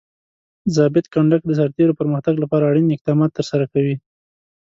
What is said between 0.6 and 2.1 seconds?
ضابط کنډک د سرتیرو